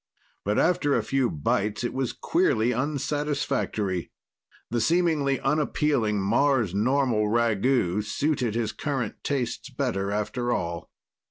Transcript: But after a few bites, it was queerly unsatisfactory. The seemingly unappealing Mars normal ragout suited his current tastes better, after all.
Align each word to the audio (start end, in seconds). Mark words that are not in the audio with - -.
But 0.43 0.57
after 0.57 0.95
a 0.95 1.03
few 1.03 1.29
bites, 1.29 1.83
it 1.83 1.93
was 1.93 2.11
queerly 2.11 2.71
unsatisfactory. 2.71 4.11
The 4.71 4.81
seemingly 4.81 5.39
unappealing 5.39 6.19
Mars 6.19 6.73
normal 6.73 7.27
ragout 7.29 8.05
suited 8.05 8.55
his 8.55 8.71
current 8.71 9.17
tastes 9.23 9.69
better, 9.69 10.09
after 10.09 10.51
all. 10.51 10.89